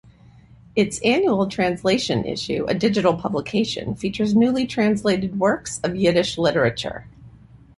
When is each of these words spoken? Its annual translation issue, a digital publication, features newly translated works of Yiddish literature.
Its 0.75 0.99
annual 1.01 1.45
translation 1.45 2.25
issue, 2.25 2.65
a 2.67 2.73
digital 2.73 3.13
publication, 3.15 3.93
features 3.93 4.33
newly 4.33 4.65
translated 4.65 5.37
works 5.39 5.79
of 5.83 5.95
Yiddish 5.95 6.39
literature. 6.39 7.05